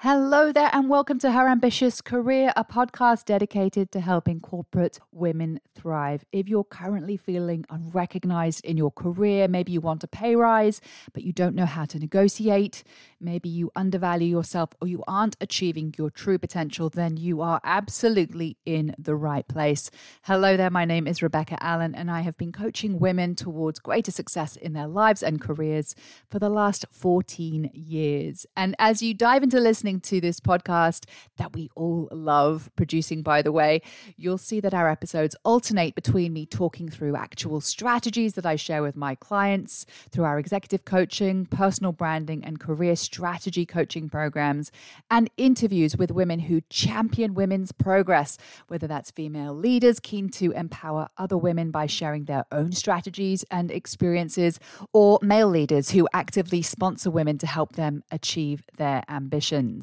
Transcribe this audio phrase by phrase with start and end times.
[0.00, 5.58] Hello there, and welcome to Her Ambitious Career, a podcast dedicated to helping corporate women
[5.74, 6.22] thrive.
[6.30, 10.82] If you're currently feeling unrecognized in your career, maybe you want a pay rise,
[11.14, 12.84] but you don't know how to negotiate,
[13.18, 18.58] maybe you undervalue yourself, or you aren't achieving your true potential, then you are absolutely
[18.66, 19.90] in the right place.
[20.24, 24.10] Hello there, my name is Rebecca Allen, and I have been coaching women towards greater
[24.10, 25.94] success in their lives and careers
[26.28, 28.44] for the last 14 years.
[28.54, 31.04] And as you dive into listening, listening to this podcast
[31.36, 33.80] that we all love producing, by the way,
[34.16, 38.82] you'll see that our episodes alternate between me talking through actual strategies that I share
[38.82, 44.72] with my clients through our executive coaching, personal branding, and career strategy coaching programs,
[45.08, 51.06] and interviews with women who champion women's progress, whether that's female leaders keen to empower
[51.16, 54.58] other women by sharing their own strategies and experiences,
[54.92, 59.75] or male leaders who actively sponsor women to help them achieve their ambitions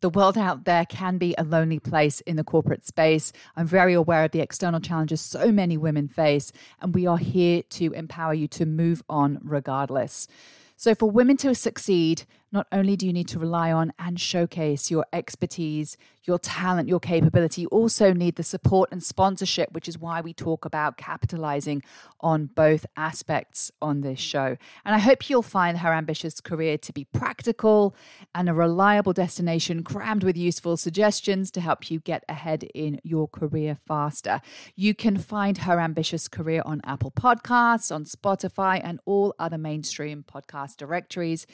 [0.00, 3.32] The world out there can be a lonely place in the corporate space.
[3.56, 7.62] I'm very aware of the external challenges so many women face, and we are here
[7.62, 10.28] to empower you to move on regardless.
[10.76, 14.90] So, for women to succeed, not only do you need to rely on and showcase
[14.90, 19.98] your expertise, your talent, your capability, you also need the support and sponsorship, which is
[19.98, 21.82] why we talk about capitalizing
[22.20, 24.56] on both aspects on this show.
[24.84, 27.94] And I hope you'll find her ambitious career to be practical
[28.34, 33.28] and a reliable destination crammed with useful suggestions to help you get ahead in your
[33.28, 34.40] career faster.
[34.74, 40.24] You can find her ambitious career on Apple Podcasts, on Spotify, and all other mainstream
[40.66, 41.46] podcast directories.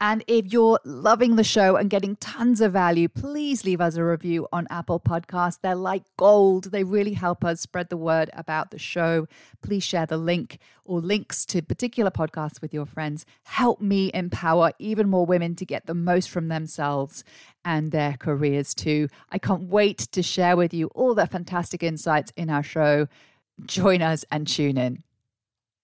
[0.00, 4.04] And if you're loving the show and getting tons of value, please leave us a
[4.04, 5.58] review on Apple Podcasts.
[5.60, 6.70] They're like gold.
[6.70, 9.26] They really help us spread the word about the show.
[9.60, 13.26] Please share the link or links to particular podcasts with your friends.
[13.42, 17.24] Help me empower even more women to get the most from themselves
[17.64, 19.08] and their careers too.
[19.30, 23.08] I can't wait to share with you all the fantastic insights in our show.
[23.66, 25.02] Join us and tune in.